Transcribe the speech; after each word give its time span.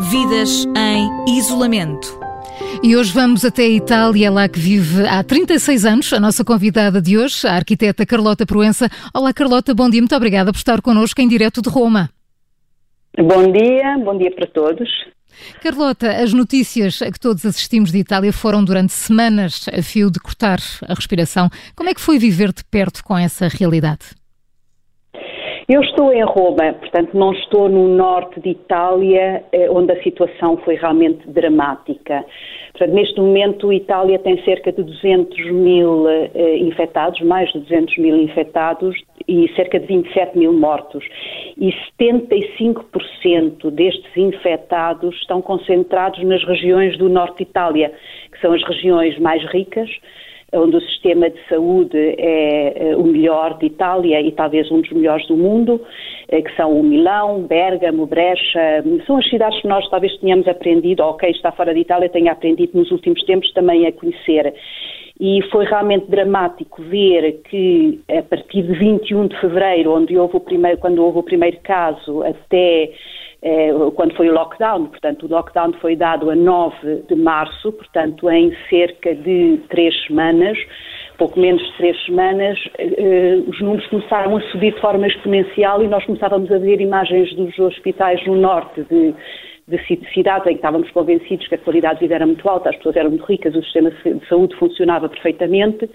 Vidas 0.00 0.64
em 0.76 1.36
isolamento. 1.36 2.20
E 2.84 2.96
hoje 2.96 3.12
vamos 3.12 3.44
até 3.44 3.62
a 3.62 3.68
Itália, 3.68 4.30
lá 4.30 4.48
que 4.48 4.56
vive 4.56 5.04
há 5.04 5.24
36 5.24 5.84
anos, 5.84 6.12
a 6.12 6.20
nossa 6.20 6.44
convidada 6.44 7.02
de 7.02 7.18
hoje, 7.18 7.44
a 7.48 7.54
arquiteta 7.54 8.06
Carlota 8.06 8.46
Proença. 8.46 8.88
Olá 9.12 9.32
Carlota, 9.32 9.74
bom 9.74 9.90
dia, 9.90 10.00
muito 10.00 10.14
obrigada 10.14 10.52
por 10.52 10.58
estar 10.58 10.80
connosco 10.80 11.20
em 11.20 11.26
direto 11.26 11.60
de 11.60 11.68
Roma. 11.68 12.08
Bom 13.18 13.50
dia, 13.50 13.98
bom 13.98 14.16
dia 14.16 14.30
para 14.32 14.46
todos. 14.46 14.88
Carlota, 15.60 16.12
as 16.22 16.32
notícias 16.32 17.02
a 17.02 17.10
que 17.10 17.18
todos 17.18 17.44
assistimos 17.44 17.90
de 17.90 17.98
Itália 17.98 18.32
foram 18.32 18.64
durante 18.64 18.92
semanas 18.92 19.66
a 19.76 19.82
fio 19.82 20.12
de 20.12 20.20
cortar 20.20 20.60
a 20.86 20.94
respiração. 20.94 21.50
Como 21.74 21.90
é 21.90 21.94
que 21.94 22.00
foi 22.00 22.20
viver 22.20 22.52
de 22.52 22.62
perto 22.64 23.02
com 23.02 23.18
essa 23.18 23.48
realidade? 23.48 24.17
Eu 25.70 25.82
estou 25.82 26.10
em 26.14 26.24
Roma, 26.24 26.72
portanto 26.80 27.12
não 27.12 27.30
estou 27.30 27.68
no 27.68 27.88
norte 27.88 28.40
de 28.40 28.48
Itália, 28.48 29.44
eh, 29.52 29.68
onde 29.68 29.92
a 29.92 30.02
situação 30.02 30.56
foi 30.64 30.76
realmente 30.76 31.28
dramática. 31.28 32.24
Portanto, 32.72 32.94
neste 32.94 33.20
momento, 33.20 33.68
a 33.68 33.74
Itália 33.74 34.18
tem 34.18 34.42
cerca 34.44 34.72
de 34.72 34.82
200 34.82 35.52
mil 35.52 36.08
eh, 36.08 36.56
infectados, 36.56 37.20
mais 37.20 37.52
de 37.52 37.58
200 37.58 37.98
mil 37.98 38.16
infectados 38.16 38.96
e 39.28 39.46
cerca 39.56 39.78
de 39.78 39.86
27 39.88 40.38
mil 40.38 40.54
mortos. 40.54 41.04
E 41.58 41.70
75% 42.00 43.70
destes 43.70 44.16
infectados 44.16 45.14
estão 45.16 45.42
concentrados 45.42 46.24
nas 46.24 46.42
regiões 46.44 46.96
do 46.96 47.10
norte 47.10 47.36
de 47.36 47.42
Itália, 47.42 47.92
que 48.32 48.40
são 48.40 48.54
as 48.54 48.62
regiões 48.66 49.18
mais 49.18 49.44
ricas, 49.52 49.90
onde 50.52 50.76
o 50.76 50.80
sistema 50.80 51.28
de 51.28 51.38
saúde 51.48 51.98
é 52.18 52.94
o 52.96 53.02
melhor 53.04 53.58
de 53.58 53.66
Itália 53.66 54.20
e 54.20 54.32
talvez 54.32 54.70
um 54.70 54.80
dos 54.80 54.90
melhores 54.90 55.26
do 55.26 55.36
mundo, 55.36 55.80
eh, 56.28 56.40
que 56.40 56.54
são 56.56 56.78
o 56.78 56.82
Milão, 56.82 57.42
Bergamo, 57.42 58.06
Brecha, 58.06 58.82
são 59.06 59.18
as 59.18 59.28
cidades 59.28 59.60
que 59.60 59.68
nós 59.68 59.88
talvez 59.90 60.16
tenhamos 60.18 60.48
aprendido, 60.48 61.02
ou 61.02 61.14
quem 61.14 61.30
está 61.30 61.52
fora 61.52 61.74
de 61.74 61.80
Itália 61.80 62.08
tenha 62.08 62.32
aprendido 62.32 62.78
nos 62.78 62.90
últimos 62.90 63.22
tempos 63.24 63.52
também 63.52 63.86
a 63.86 63.92
conhecer. 63.92 64.54
E 65.20 65.42
foi 65.50 65.64
realmente 65.64 66.06
dramático 66.08 66.80
ver 66.82 67.40
que 67.50 68.00
a 68.08 68.22
partir 68.22 68.62
de 68.62 68.72
21 68.72 69.26
de 69.26 69.40
fevereiro, 69.40 69.92
onde 69.92 70.16
houve 70.16 70.36
o 70.36 70.40
primeiro, 70.40 70.78
quando 70.78 71.04
houve 71.04 71.18
o 71.18 71.22
primeiro 71.22 71.58
caso, 71.62 72.22
até 72.22 72.92
eh, 73.42 73.70
quando 73.94 74.14
foi 74.16 74.28
o 74.28 74.32
lockdown, 74.32 74.86
portanto, 74.86 75.26
o 75.26 75.28
lockdown 75.28 75.72
foi 75.80 75.94
dado 75.94 76.30
a 76.30 76.34
9 76.34 77.04
de 77.08 77.14
março, 77.14 77.72
portanto, 77.72 78.28
em 78.30 78.52
cerca 78.68 79.14
de 79.14 79.60
três 79.68 79.94
semanas, 80.06 80.58
pouco 81.16 81.38
menos 81.38 81.62
de 81.62 81.76
três 81.76 82.04
semanas, 82.04 82.58
eh, 82.78 83.38
os 83.46 83.60
números 83.60 83.86
começaram 83.88 84.36
a 84.36 84.40
subir 84.50 84.74
de 84.74 84.80
forma 84.80 85.06
exponencial 85.06 85.82
e 85.82 85.88
nós 85.88 86.04
começávamos 86.04 86.50
a 86.50 86.58
ver 86.58 86.80
imagens 86.80 87.32
dos 87.34 87.56
hospitais 87.58 88.24
no 88.26 88.36
norte 88.36 88.82
de 88.90 89.14
de 89.68 89.78
cidades 90.14 90.46
em 90.46 90.50
que 90.50 90.56
estávamos 90.56 90.90
convencidos 90.92 91.46
que 91.46 91.54
a 91.54 91.58
qualidade 91.58 91.96
de 91.96 92.00
vida 92.06 92.14
era 92.14 92.26
muito 92.26 92.48
alta, 92.48 92.70
as 92.70 92.76
pessoas 92.76 92.96
eram 92.96 93.10
muito 93.10 93.24
ricas, 93.26 93.54
o 93.54 93.62
sistema 93.62 93.90
de 93.90 94.26
saúde 94.26 94.56
funcionava 94.56 95.08
perfeitamente 95.10 95.88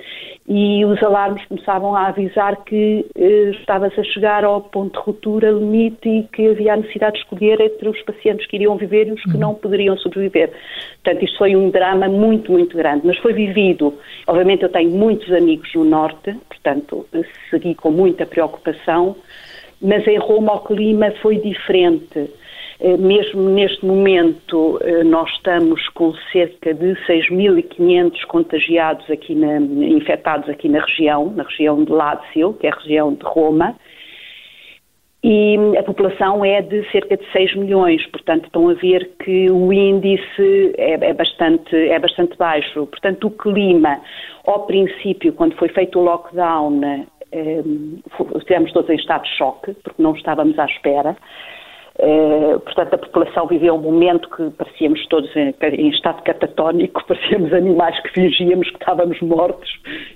e 0.47 0.85
os 0.85 1.01
alarmes 1.01 1.43
começavam 1.47 1.95
a 1.95 2.07
avisar 2.07 2.63
que 2.65 3.05
eh, 3.15 3.51
estava-se 3.59 3.99
a 3.99 4.03
chegar 4.03 4.45
ao 4.45 4.61
ponto 4.61 4.93
de 4.93 5.05
ruptura, 5.05 5.49
limite 5.49 6.07
e 6.07 6.23
que 6.23 6.49
havia 6.49 6.73
a 6.73 6.77
necessidade 6.77 7.15
de 7.15 7.23
escolher 7.23 7.59
entre 7.61 7.89
os 7.89 7.99
pacientes 8.03 8.45
que 8.45 8.57
iriam 8.57 8.77
viver 8.77 9.07
e 9.07 9.11
os 9.11 9.23
que 9.23 9.31
uhum. 9.31 9.39
não 9.39 9.55
poderiam 9.55 9.97
sobreviver. 9.97 10.51
Portanto, 11.03 11.25
isto 11.25 11.37
foi 11.39 11.55
um 11.55 11.71
drama 11.71 12.07
muito, 12.07 12.51
muito 12.51 12.77
grande, 12.77 13.07
mas 13.07 13.17
foi 13.17 13.33
vivido. 13.33 13.95
Obviamente 14.27 14.61
eu 14.61 14.69
tenho 14.69 14.91
muitos 14.91 15.31
amigos 15.31 15.73
no 15.73 15.83
Norte, 15.83 16.35
portanto, 16.47 17.07
segui 17.49 17.73
com 17.73 17.89
muita 17.89 18.25
preocupação, 18.27 19.15
mas 19.81 20.07
em 20.07 20.17
Roma 20.17 20.53
o 20.53 20.59
clima 20.59 21.11
foi 21.21 21.37
diferente 21.37 22.19
eh, 22.19 22.27
mesmo 22.97 23.41
neste 23.49 23.85
momento, 23.85 24.77
eh, 24.81 25.03
nós 25.03 25.29
estamos 25.31 25.87
com 25.89 26.13
cerca 26.33 26.73
de 26.73 26.95
6.500 27.07 28.25
contagiados 28.25 29.09
aqui 29.09 29.33
na, 29.33 29.57
infectados 29.57 30.49
aqui 30.49 30.67
na 30.67 30.81
região, 30.81 31.31
na 31.31 31.43
região 31.43 31.83
de 31.83 31.91
Lácio, 31.91 32.53
que 32.53 32.67
é 32.67 32.71
a 32.71 32.75
região 32.75 33.13
de 33.13 33.23
Roma, 33.23 33.75
e 35.23 35.57
a 35.77 35.83
população 35.83 36.43
é 36.43 36.61
de 36.61 36.83
cerca 36.91 37.15
de 37.15 37.23
6 37.31 37.55
milhões, 37.55 38.05
portanto 38.07 38.47
estão 38.47 38.67
a 38.67 38.73
ver 38.73 39.11
que 39.23 39.49
o 39.49 39.71
índice 39.71 40.73
é, 40.77 40.95
é, 40.95 41.13
bastante, 41.13 41.73
é 41.73 41.97
bastante 41.97 42.37
baixo. 42.37 42.85
Portanto, 42.87 43.27
o 43.27 43.31
clima, 43.31 44.01
ao 44.45 44.65
princípio, 44.65 45.31
quando 45.31 45.55
foi 45.55 45.69
feito 45.69 45.97
o 45.97 46.03
lockdown, 46.03 47.07
eh, 47.31 47.63
estivemos 48.35 48.73
todos 48.73 48.89
em 48.89 48.95
estado 48.95 49.23
de 49.23 49.37
choque, 49.37 49.73
porque 49.75 50.01
não 50.01 50.13
estávamos 50.13 50.59
à 50.59 50.65
espera. 50.65 51.15
Eh, 51.99 52.57
portanto, 52.65 52.95
a 52.95 52.97
população 52.97 53.45
viveu 53.45 53.75
um 53.75 53.81
momento 53.81 54.27
que 54.29 54.49
parecíamos 54.51 55.05
todos 55.07 55.33
em, 55.35 55.53
em, 55.61 55.89
estado 55.89 56.23
catatónico, 56.23 57.03
parecíamos 57.07 57.53
animais 57.53 57.99
que 58.01 58.09
fingíamos 58.09 58.69
que 58.69 58.77
estávamos 58.77 59.19
mortos 59.21 59.69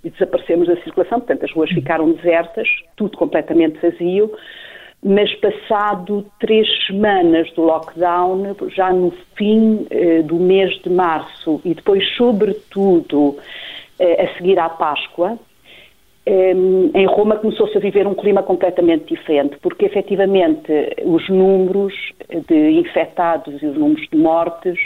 e 0.03 0.09
desaparecemos 0.09 0.67
da 0.67 0.75
circulação. 0.77 1.19
Portanto, 1.19 1.45
as 1.45 1.51
ruas 1.51 1.69
ficaram 1.69 2.11
desertas, 2.11 2.67
tudo 2.95 3.17
completamente 3.17 3.79
vazio. 3.79 4.31
Mas 5.03 5.31
passado 5.35 6.25
três 6.39 6.67
semanas 6.87 7.51
do 7.53 7.61
lockdown, 7.61 8.55
já 8.69 8.91
no 8.91 9.13
fim 9.35 9.85
eh, 9.91 10.23
do 10.23 10.35
mês 10.37 10.73
de 10.81 10.89
março 10.89 11.61
e 11.63 11.75
depois, 11.75 12.03
sobretudo, 12.15 13.37
eh, 13.99 14.25
a 14.25 14.35
seguir 14.35 14.57
à 14.57 14.67
Páscoa, 14.67 15.37
em 16.29 17.05
Roma 17.05 17.37
começou-se 17.37 17.77
a 17.77 17.79
viver 17.79 18.05
um 18.05 18.13
clima 18.13 18.43
completamente 18.43 19.13
diferente, 19.15 19.57
porque 19.61 19.85
efetivamente 19.85 20.71
os 21.05 21.27
números 21.29 21.93
de 22.49 22.71
infectados 22.71 23.61
e 23.61 23.65
os 23.65 23.77
números 23.77 24.07
de 24.11 24.17
mortes 24.17 24.77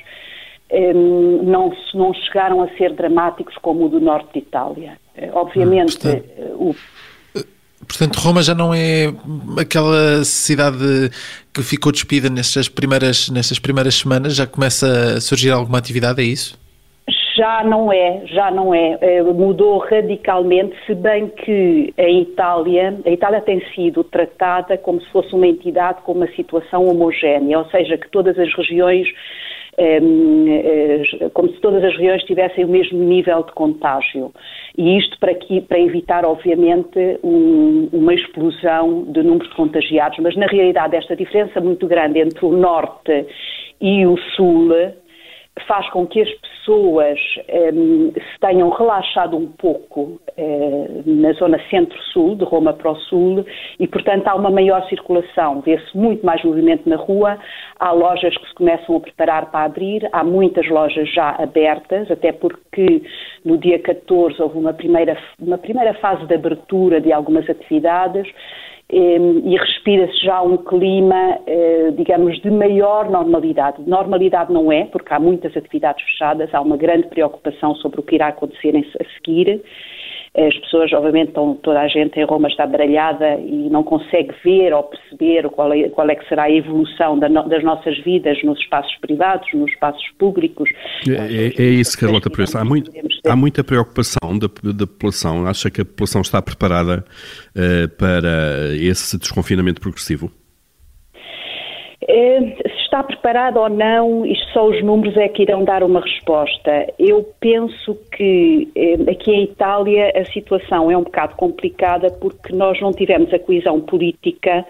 não, 1.43 1.73
não 1.93 2.13
chegaram 2.13 2.61
a 2.61 2.69
ser 2.77 2.93
dramáticos 2.93 3.55
como 3.61 3.85
o 3.85 3.89
do 3.89 3.99
norte 3.99 4.33
de 4.33 4.39
Itália. 4.39 4.97
Eh, 5.15 5.29
obviamente, 5.33 5.97
portanto, 5.97 6.25
o 6.55 6.75
Portanto, 7.87 8.17
Roma 8.17 8.43
já 8.43 8.53
não 8.53 8.73
é 8.73 9.11
aquela 9.59 10.23
cidade 10.23 11.11
que 11.53 11.63
ficou 11.63 11.91
despida 11.91 12.29
nessas 12.29 12.69
primeiras, 12.69 13.29
nessas 13.29 13.59
primeiras 13.59 13.95
semanas, 13.95 14.35
já 14.35 14.45
começa 14.45 15.15
a 15.17 15.21
surgir 15.21 15.49
alguma 15.49 15.79
atividade, 15.79 16.21
é 16.21 16.23
isso? 16.23 16.60
Já 17.41 17.63
não 17.63 17.91
é, 17.91 18.21
já 18.27 18.51
não 18.51 18.71
é. 18.71 18.99
Eh, 19.01 19.23
mudou 19.23 19.79
radicalmente, 19.79 20.75
se 20.85 20.93
bem 20.93 21.27
que 21.27 21.91
a 21.97 22.07
Itália, 22.07 22.95
a 23.03 23.09
Itália 23.09 23.41
tem 23.41 23.59
sido 23.73 24.03
tratada 24.03 24.77
como 24.77 25.01
se 25.01 25.09
fosse 25.09 25.33
uma 25.33 25.47
entidade 25.47 26.03
com 26.03 26.11
uma 26.11 26.27
situação 26.33 26.87
homogénea, 26.87 27.57
ou 27.57 27.65
seja, 27.65 27.97
que 27.97 28.07
todas 28.11 28.37
as 28.37 28.53
regiões 28.53 29.07
ehm, 29.75 30.49
eh, 30.49 31.29
como 31.33 31.49
se 31.49 31.59
todas 31.61 31.83
as 31.83 31.93
regiões 31.93 32.21
tivessem 32.25 32.63
o 32.63 32.67
mesmo 32.67 32.99
nível 32.99 33.41
de 33.41 33.53
contágio. 33.53 34.31
E 34.77 34.99
isto 34.99 35.17
para, 35.17 35.33
que, 35.33 35.61
para 35.61 35.79
evitar, 35.79 36.23
obviamente, 36.23 37.17
um, 37.23 37.89
uma 37.91 38.13
explosão 38.13 39.05
de 39.05 39.23
números 39.23 39.49
de 39.49 39.55
contagiados. 39.55 40.19
Mas, 40.19 40.35
na 40.35 40.45
realidade, 40.45 40.95
esta 40.95 41.15
diferença 41.15 41.59
muito 41.59 41.87
grande 41.87 42.19
entre 42.19 42.45
o 42.45 42.51
norte 42.51 43.25
e 43.81 44.05
o 44.05 44.15
sul 44.35 44.69
faz 45.67 45.89
com 45.89 46.07
que 46.07 46.21
as 46.21 46.29
pessoas 46.29 47.19
um, 47.73 48.11
se 48.13 48.39
tenham 48.39 48.69
relaxado 48.69 49.35
um 49.35 49.47
pouco 49.47 50.21
uh, 50.37 51.03
na 51.05 51.33
zona 51.33 51.59
centro-sul, 51.69 52.35
de 52.35 52.45
Roma 52.45 52.73
para 52.73 52.91
o 52.91 52.95
sul, 52.95 53.45
e, 53.79 53.87
portanto, 53.87 54.27
há 54.27 54.35
uma 54.35 54.49
maior 54.49 54.87
circulação, 54.87 55.61
vê-se 55.61 55.95
muito 55.95 56.25
mais 56.25 56.43
movimento 56.43 56.87
na 56.87 56.95
rua, 56.95 57.37
há 57.79 57.91
lojas 57.91 58.35
que 58.37 58.47
se 58.47 58.53
começam 58.55 58.95
a 58.95 58.99
preparar 58.99 59.51
para 59.51 59.65
abrir, 59.65 60.07
há 60.13 60.23
muitas 60.23 60.67
lojas 60.69 61.11
já 61.13 61.31
abertas, 61.31 62.09
até 62.09 62.31
porque 62.31 63.03
no 63.43 63.57
dia 63.57 63.79
14 63.79 64.41
houve 64.41 64.57
uma 64.57 64.73
primeira, 64.73 65.17
uma 65.39 65.57
primeira 65.57 65.93
fase 65.95 66.25
de 66.25 66.33
abertura 66.33 67.01
de 67.01 67.11
algumas 67.11 67.49
atividades, 67.49 68.27
e 68.91 69.57
respira-se 69.57 70.25
já 70.25 70.41
um 70.41 70.57
clima, 70.57 71.39
eh, 71.47 71.91
digamos, 71.95 72.39
de 72.41 72.51
maior 72.51 73.09
normalidade. 73.09 73.81
Normalidade 73.87 74.51
não 74.51 74.71
é, 74.71 74.85
porque 74.85 75.13
há 75.13 75.19
muitas 75.19 75.55
atividades 75.55 76.03
fechadas, 76.05 76.53
há 76.53 76.59
uma 76.59 76.75
grande 76.75 77.07
preocupação 77.07 77.75
sobre 77.75 78.01
o 78.01 78.03
que 78.03 78.15
irá 78.15 78.27
acontecer 78.27 78.75
a 78.75 79.03
seguir 79.15 79.61
as 80.33 80.57
pessoas, 80.59 80.93
obviamente, 80.93 81.27
estão, 81.29 81.55
toda 81.55 81.81
a 81.81 81.87
gente 81.89 82.17
em 82.17 82.23
Roma 82.23 82.47
está 82.47 82.65
baralhada 82.65 83.35
e 83.35 83.69
não 83.69 83.83
consegue 83.83 84.33
ver 84.45 84.73
ou 84.73 84.83
perceber 84.83 85.49
qual 85.49 85.73
é, 85.73 85.89
qual 85.89 86.09
é 86.09 86.15
que 86.15 86.27
será 86.29 86.43
a 86.43 86.51
evolução 86.51 87.19
da 87.19 87.27
no, 87.27 87.47
das 87.49 87.61
nossas 87.63 87.97
vidas 87.99 88.41
nos 88.41 88.57
espaços 88.59 88.95
privados, 89.01 89.47
nos 89.53 89.69
espaços 89.69 90.07
públicos. 90.17 90.69
É, 91.05 91.11
é, 91.11 91.61
é 91.61 91.69
isso, 91.69 91.99
Carlota 91.99 92.29
Preço. 92.29 92.57
Há, 92.57 92.63
muito, 92.63 92.89
há 93.27 93.35
muita 93.35 93.61
preocupação 93.61 94.39
da, 94.39 94.47
da, 94.47 94.87
população. 94.87 95.45
Acha 95.45 95.69
que 95.69 95.81
a 95.81 95.85
população 95.85 96.21
está 96.21 96.41
preparada 96.41 97.03
uh, 97.49 97.89
para 97.97 98.73
esse 98.79 99.19
desconfinamento 99.19 99.81
progressivo? 99.81 100.31
Está 102.91 103.03
preparado 103.03 103.55
ou 103.55 103.69
não, 103.69 104.25
isto 104.25 104.51
só 104.51 104.67
os 104.67 104.83
números 104.83 105.15
é 105.15 105.29
que 105.29 105.43
irão 105.43 105.63
dar 105.63 105.81
uma 105.81 106.01
resposta. 106.01 106.93
Eu 106.99 107.25
penso 107.39 107.97
que 108.11 108.67
eh, 108.75 109.09
aqui 109.09 109.31
em 109.31 109.43
Itália 109.45 110.11
a 110.13 110.25
situação 110.25 110.91
é 110.91 110.97
um 110.97 111.03
bocado 111.03 111.37
complicada 111.37 112.09
porque 112.19 112.53
nós 112.53 112.81
não 112.81 112.91
tivemos 112.91 113.33
a 113.33 113.39
coesão 113.39 113.79
política 113.79 114.65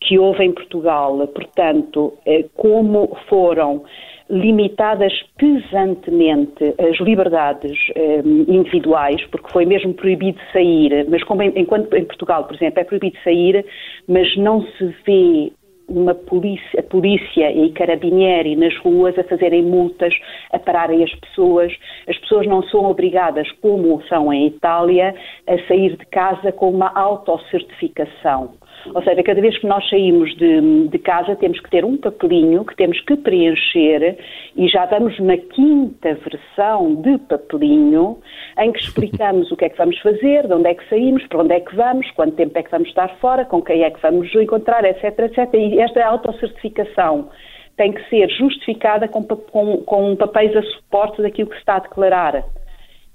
que 0.00 0.18
houve 0.18 0.42
em 0.42 0.52
Portugal. 0.52 1.18
Portanto, 1.28 2.14
eh, 2.24 2.46
como 2.56 3.14
foram 3.28 3.84
limitadas 4.30 5.12
pesantemente 5.36 6.74
as 6.78 6.98
liberdades 6.98 7.76
eh, 7.94 8.22
individuais, 8.48 9.22
porque 9.26 9.50
foi 9.52 9.66
mesmo 9.66 9.92
proibido 9.92 10.40
sair, 10.50 11.04
mas 11.10 11.22
como 11.24 11.42
enquanto 11.42 11.92
em 11.94 12.06
Portugal, 12.06 12.44
por 12.44 12.54
exemplo, 12.56 12.80
é 12.80 12.84
proibido 12.84 13.18
sair, 13.22 13.66
mas 14.08 14.34
não 14.38 14.62
se 14.62 14.94
vê 15.04 15.52
uma 15.90 16.14
polícia, 16.14 16.80
a 16.80 16.82
polícia 16.82 17.50
e 17.50 17.72
carabinieri 17.72 18.54
nas 18.54 18.76
ruas 18.78 19.18
a 19.18 19.24
fazerem 19.24 19.62
multas, 19.62 20.14
a 20.52 20.58
pararem 20.58 21.02
as 21.02 21.12
pessoas. 21.16 21.72
As 22.08 22.16
pessoas 22.18 22.46
não 22.46 22.62
são 22.64 22.84
obrigadas, 22.84 23.50
como 23.60 24.00
são 24.08 24.32
em 24.32 24.46
Itália, 24.46 25.14
a 25.46 25.58
sair 25.66 25.96
de 25.96 26.06
casa 26.06 26.52
com 26.52 26.70
uma 26.70 26.92
autocertificação. 26.94 28.54
Ou 28.94 29.02
seja, 29.02 29.22
cada 29.22 29.40
vez 29.40 29.58
que 29.58 29.66
nós 29.66 29.86
saímos 29.88 30.34
de, 30.36 30.88
de, 30.88 30.98
casa 30.98 31.36
temos 31.36 31.60
que 31.60 31.70
ter 31.70 31.84
um 31.84 31.96
papelinho 31.96 32.64
que 32.64 32.74
temos 32.76 32.98
que 33.02 33.14
preencher 33.16 34.18
e 34.56 34.68
já 34.68 34.86
vamos 34.86 35.18
na 35.20 35.36
quinta 35.36 36.14
versão 36.14 36.94
de 36.94 37.18
papelinho 37.18 38.18
em 38.58 38.72
que 38.72 38.80
explicamos 38.80 39.50
o 39.52 39.56
que 39.56 39.66
é 39.66 39.68
que 39.68 39.76
vamos 39.76 39.98
fazer, 40.00 40.46
de 40.46 40.54
onde 40.54 40.68
é 40.68 40.74
que 40.74 40.88
saímos, 40.88 41.26
para 41.26 41.40
onde 41.40 41.54
é 41.54 41.60
que 41.60 41.76
vamos, 41.76 42.10
quanto 42.12 42.36
tempo 42.36 42.58
é 42.58 42.62
que 42.62 42.70
vamos 42.70 42.88
estar 42.88 43.08
fora, 43.18 43.44
com 43.44 43.60
quem 43.60 43.82
é 43.82 43.90
que 43.90 44.00
vamos 44.00 44.34
encontrar, 44.34 44.84
etc, 44.84 45.18
etc. 45.18 45.54
E 45.54 45.80
esta 45.80 46.04
autocertificação 46.06 47.28
tem 47.76 47.92
que 47.92 48.08
ser 48.10 48.28
justificada 48.30 49.08
com, 49.08 49.22
com, 49.24 49.78
com 49.78 50.16
papéis 50.16 50.54
a 50.56 50.62
suporte 50.62 51.22
daquilo 51.22 51.48
que 51.48 51.54
se 51.54 51.60
está 51.60 51.76
a 51.76 51.80
declarar. 51.80 52.44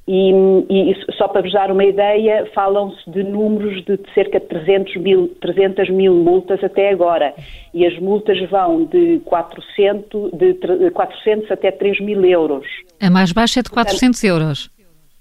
E, 0.08 0.32
e, 0.70 0.96
só 1.18 1.28
para 1.28 1.42
vos 1.42 1.52
dar 1.52 1.72
uma 1.72 1.84
ideia, 1.84 2.48
falam-se 2.54 3.10
de 3.10 3.24
números 3.24 3.84
de 3.86 4.00
cerca 4.14 4.40
de 4.40 4.46
300 4.46 4.98
mil, 4.98 5.36
300 5.42 5.90
mil 5.90 6.14
multas 6.14 6.64
até 6.64 6.92
agora. 6.92 7.34
E 7.74 7.86
as 7.86 7.98
multas 8.00 8.40
vão 8.50 8.86
de 8.86 9.20
400, 9.26 10.32
de 10.34 10.92
400 10.92 11.50
até 11.50 11.72
3 11.72 12.02
mil 12.02 12.24
euros. 12.24 12.68
A 13.02 13.10
mais 13.10 13.32
baixa 13.32 13.62
é 13.62 13.64
de 13.64 13.70
400 13.72 14.22
Portanto, 14.22 14.24
euros. 14.24 14.76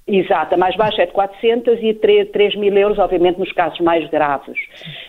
Exato, 0.07 0.55
a 0.55 0.59
mais 0.59 0.77
baixa 0.77 1.01
é 1.01 1.07
de 1.07 1.13
400 1.13 1.83
e 1.83 1.95
3, 1.95 2.31
3 2.31 2.57
mil 2.57 2.77
euros, 2.77 2.99
obviamente, 2.99 3.39
nos 3.39 3.51
casos 3.53 3.81
mais 3.81 4.07
graves. 4.11 4.59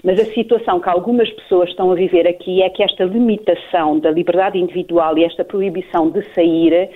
Mas 0.01 0.17
a 0.17 0.25
situação 0.33 0.79
que 0.79 0.87
algumas 0.87 1.29
pessoas 1.31 1.69
estão 1.69 1.91
a 1.91 1.95
viver 1.95 2.25
aqui 2.25 2.63
é 2.63 2.69
que 2.69 2.81
esta 2.81 3.03
limitação 3.03 3.99
da 3.99 4.09
liberdade 4.09 4.57
individual 4.57 5.17
e 5.17 5.25
esta 5.25 5.43
proibição 5.43 6.09
de 6.09 6.23
sair 6.33 6.89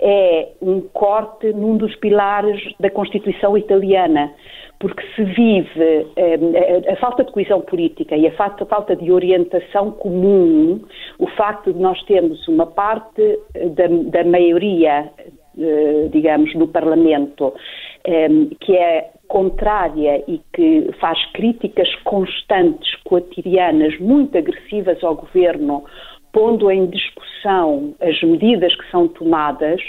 é 0.00 0.48
um 0.62 0.80
corte 0.80 1.52
num 1.52 1.76
dos 1.76 1.94
pilares 1.96 2.60
da 2.80 2.90
Constituição 2.90 3.56
italiana, 3.56 4.32
porque 4.78 5.02
se 5.14 5.22
vive 5.24 6.06
eh, 6.16 6.92
a, 6.92 6.96
falta 6.96 7.22
de 7.22 7.30
coesão 7.32 7.60
política 7.60 8.16
e 8.16 8.26
a 8.26 8.32
falta, 8.32 8.96
de 8.96 9.12
orientação 9.12 9.90
comum, 9.92 10.80
o 11.18 11.26
facto 11.28 11.72
de 11.72 11.78
nós 11.78 12.02
termos 12.04 12.48
uma 12.48 12.66
parte 12.66 13.38
eh, 13.54 13.68
da, 13.68 13.86
da 13.86 14.24
maioria, 14.24 15.10
eh, 15.58 16.08
digamos, 16.10 16.54
no 16.54 16.66
Parlamento, 16.66 17.52
que 18.60 18.74
é 18.74 19.10
contrária 19.28 20.24
e 20.26 20.40
que 20.52 20.90
faz 20.98 21.22
críticas 21.32 21.94
constantes, 22.02 22.96
cotidianas, 23.04 23.96
muito 24.00 24.36
agressivas 24.38 25.04
ao 25.04 25.14
governo, 25.14 25.84
pondo 26.32 26.70
em 26.70 26.86
discussão 26.86 27.94
as 28.00 28.22
medidas 28.22 28.74
que 28.74 28.90
são 28.90 29.08
tomadas, 29.08 29.80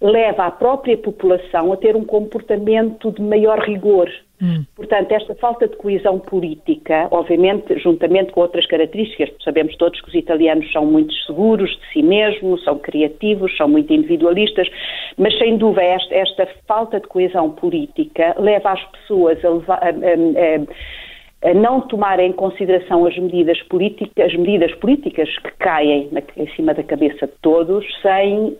leva 0.00 0.46
a 0.46 0.50
própria 0.50 0.96
população 0.96 1.72
a 1.72 1.76
ter 1.76 1.96
um 1.96 2.04
comportamento 2.04 3.10
de 3.12 3.22
maior 3.22 3.58
rigor. 3.60 4.10
Hum. 4.42 4.64
Portanto, 4.74 5.12
esta 5.12 5.36
falta 5.36 5.68
de 5.68 5.76
coesão 5.76 6.18
política, 6.18 7.06
obviamente, 7.12 7.78
juntamente 7.78 8.32
com 8.32 8.40
outras 8.40 8.66
características, 8.66 9.30
sabemos 9.44 9.76
todos 9.76 10.00
que 10.00 10.08
os 10.08 10.14
italianos 10.14 10.70
são 10.72 10.84
muito 10.84 11.14
seguros 11.26 11.70
de 11.70 11.92
si 11.92 12.02
mesmos, 12.02 12.64
são 12.64 12.76
criativos, 12.78 13.56
são 13.56 13.68
muito 13.68 13.92
individualistas, 13.92 14.68
mas 15.16 15.36
sem 15.38 15.56
dúvida 15.56 15.84
esta, 15.84 16.14
esta 16.14 16.48
falta 16.66 16.98
de 16.98 17.06
coesão 17.06 17.50
política 17.50 18.34
leva 18.36 18.72
as 18.72 18.84
pessoas 18.86 19.44
a, 19.44 19.48
levar, 19.48 19.78
a, 19.80 19.90
a, 19.90 19.90
a 19.90 21.02
a 21.11 21.11
não 21.54 21.80
tomar 21.80 22.20
em 22.20 22.32
consideração 22.32 23.04
as 23.06 23.16
medidas 23.18 23.60
políticas, 23.62 24.26
as 24.26 24.34
medidas 24.36 24.72
políticas 24.76 25.28
que 25.38 25.50
caem 25.58 26.08
na, 26.12 26.22
em 26.36 26.48
cima 26.54 26.72
da 26.72 26.82
cabeça 26.82 27.26
de 27.26 27.32
todos, 27.42 27.84
sem 28.00 28.56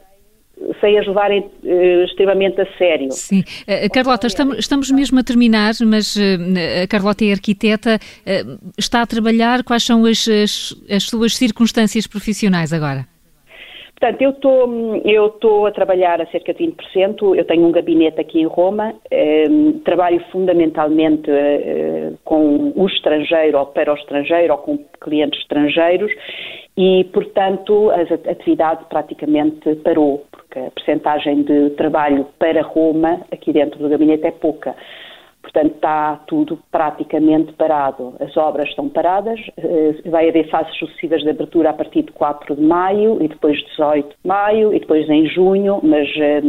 sem 0.81 0.99
as 0.99 1.07
levarem 1.07 1.41
uh, 1.41 2.05
extremamente 2.05 2.61
a 2.61 2.67
sério. 2.77 3.11
Sim. 3.11 3.41
Uh, 3.41 3.91
Carlota, 3.93 4.27
estamos, 4.27 4.59
estamos, 4.59 4.91
mesmo 4.91 5.19
a 5.19 5.25
terminar, 5.25 5.73
mas 5.87 6.15
uh, 6.15 6.21
a 6.83 6.87
Carlota 6.87 7.25
é 7.25 7.33
arquiteta, 7.33 7.99
está 8.79 9.03
a 9.03 9.07
trabalhar, 9.07 9.65
quais 9.65 9.83
são 9.83 10.05
as, 10.05 10.29
as, 10.29 10.75
as 10.91 11.05
suas 11.05 11.37
circunstâncias 11.37 12.07
profissionais 12.07 12.73
agora? 12.73 13.07
Portanto, 14.03 14.21
eu 14.21 14.31
estou 14.31 14.97
estou 14.97 15.65
a 15.65 15.71
trabalhar 15.71 16.21
a 16.21 16.27
cerca 16.27 16.53
de 16.53 16.65
20%, 16.65 17.37
eu 17.37 17.45
tenho 17.45 17.65
um 17.65 17.71
gabinete 17.71 18.21
aqui 18.21 18.41
em 18.41 18.47
Roma, 18.47 18.93
eh, 19.09 19.47
trabalho 19.85 20.21
fundamentalmente 20.33 21.31
eh, 21.31 22.11
com 22.25 22.73
o 22.75 22.87
estrangeiro 22.89 23.59
ou 23.59 23.67
para 23.67 23.93
o 23.93 23.95
estrangeiro 23.95 24.55
ou 24.55 24.59
com 24.59 24.79
clientes 25.01 25.41
estrangeiros 25.43 26.11
e, 26.77 27.05
portanto, 27.13 27.91
a 27.91 28.01
atividade 28.33 28.85
praticamente 28.89 29.73
parou, 29.85 30.27
porque 30.33 30.59
a 30.59 30.71
percentagem 30.73 31.45
de 31.45 31.71
trabalho 31.71 32.27
para 32.41 32.61
Roma 32.61 33.21
aqui 33.31 33.53
dentro 33.53 33.79
do 33.79 33.89
gabinete 33.89 34.27
é 34.27 34.33
pouca. 34.33 34.75
Portanto, 35.53 35.75
está 35.75 36.17
tudo 36.27 36.59
praticamente 36.71 37.53
parado. 37.53 38.15
As 38.21 38.35
obras 38.39 38.71
estão 38.71 38.89
paradas, 38.89 39.39
eh, 39.59 39.95
vai 40.07 40.27
haver 40.27 40.49
fases 40.49 40.75
sucessivas 40.79 41.23
de 41.23 41.29
abertura 41.29 41.71
a 41.71 41.73
partir 41.75 42.05
de 42.05 42.13
4 42.13 42.57
de 42.57 42.63
maio 42.63 43.23
e 43.23 43.29
depois 43.29 43.63
18 43.77 44.09
de 44.09 44.29
maio 44.29 44.73
e 44.73 44.81
depois 44.81 45.07
em 45.11 45.27
junho, 45.27 45.79
mas 45.83 46.09
eh, 46.17 46.41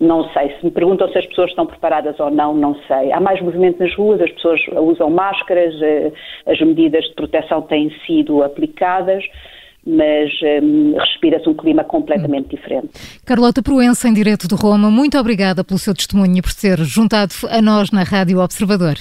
não 0.00 0.28
sei. 0.30 0.50
Se 0.58 0.64
me 0.64 0.72
perguntam 0.72 1.08
se 1.10 1.18
as 1.18 1.26
pessoas 1.26 1.50
estão 1.50 1.64
preparadas 1.64 2.18
ou 2.18 2.28
não, 2.28 2.52
não 2.52 2.74
sei. 2.88 3.12
Há 3.12 3.20
mais 3.20 3.40
movimento 3.40 3.78
nas 3.78 3.94
ruas, 3.94 4.20
as 4.20 4.32
pessoas 4.32 4.60
usam 4.72 5.10
máscaras, 5.10 5.80
eh, 5.80 6.10
as 6.46 6.60
medidas 6.60 7.04
de 7.04 7.14
proteção 7.14 7.62
têm 7.62 7.88
sido 8.04 8.42
aplicadas 8.42 9.24
mas 9.86 10.30
um, 10.62 10.96
respira-se 10.98 11.48
um 11.48 11.54
clima 11.54 11.84
completamente 11.84 12.46
hum. 12.46 12.56
diferente. 12.56 12.90
Carlota 13.24 13.62
Proença, 13.62 14.08
em 14.08 14.12
direto 14.12 14.46
de 14.46 14.54
Roma, 14.54 14.90
muito 14.90 15.18
obrigada 15.18 15.64
pelo 15.64 15.78
seu 15.78 15.94
testemunho 15.94 16.38
e 16.38 16.42
por 16.42 16.52
ter 16.54 16.78
juntado 16.80 17.34
a 17.48 17.60
nós 17.62 17.90
na 17.90 18.02
Rádio 18.02 18.38
Observador. 18.40 18.96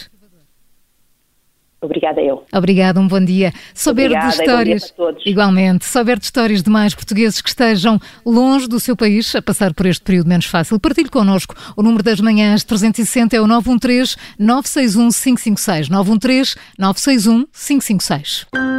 Obrigada 1.81 2.21
eu. 2.21 2.43
Obrigada, 2.53 2.99
um 2.99 3.07
bom 3.07 3.23
dia. 3.23 3.53
Saber 3.73 4.07
Obrigada, 4.07 4.35
de 4.35 4.41
histórias, 4.41 4.93
igualmente, 5.25 5.85
saber 5.85 6.19
de 6.19 6.25
histórias 6.25 6.61
de 6.61 6.69
mais 6.69 6.93
portugueses 6.93 7.41
que 7.41 7.47
estejam 7.47 7.97
longe 8.25 8.67
do 8.67 8.79
seu 8.81 8.97
país 8.97 9.33
a 9.33 9.41
passar 9.41 9.73
por 9.73 9.85
este 9.85 10.03
período 10.03 10.27
menos 10.27 10.45
fácil. 10.45 10.77
Partilhe 10.77 11.09
connosco. 11.09 11.55
O 11.77 11.81
número 11.81 12.03
das 12.03 12.19
manhãs 12.19 12.65
360 12.65 13.37
é 13.37 13.39
o 13.39 13.47
913 13.47 14.17
961 14.37 15.09
556. 15.09 15.89
913 15.89 16.55
961 16.77 17.45
556. 17.45 18.78